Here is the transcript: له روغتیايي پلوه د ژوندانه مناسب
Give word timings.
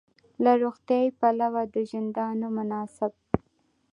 له 0.43 0.51
روغتیايي 0.61 1.09
پلوه 1.19 1.63
د 1.73 1.75
ژوندانه 1.89 2.47
مناسب 2.57 3.13